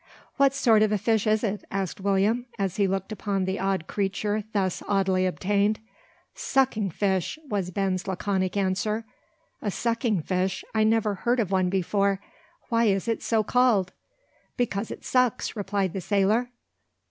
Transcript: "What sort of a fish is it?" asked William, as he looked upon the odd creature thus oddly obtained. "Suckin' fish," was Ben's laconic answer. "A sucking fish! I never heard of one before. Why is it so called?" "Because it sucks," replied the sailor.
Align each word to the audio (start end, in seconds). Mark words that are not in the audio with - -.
"What 0.37 0.55
sort 0.55 0.81
of 0.81 0.91
a 0.91 0.97
fish 0.97 1.27
is 1.27 1.43
it?" 1.43 1.63
asked 1.69 2.01
William, 2.01 2.47
as 2.57 2.77
he 2.77 2.87
looked 2.87 3.11
upon 3.11 3.45
the 3.45 3.59
odd 3.59 3.85
creature 3.85 4.43
thus 4.51 4.81
oddly 4.87 5.27
obtained. 5.27 5.79
"Suckin' 6.33 6.89
fish," 6.89 7.37
was 7.47 7.69
Ben's 7.69 8.07
laconic 8.07 8.57
answer. 8.57 9.05
"A 9.61 9.69
sucking 9.69 10.23
fish! 10.23 10.65
I 10.73 10.83
never 10.83 11.13
heard 11.13 11.39
of 11.39 11.51
one 11.51 11.69
before. 11.69 12.19
Why 12.69 12.85
is 12.85 13.07
it 13.07 13.21
so 13.21 13.43
called?" 13.43 13.93
"Because 14.57 14.89
it 14.89 15.05
sucks," 15.05 15.55
replied 15.55 15.93
the 15.93 16.01
sailor. 16.01 16.49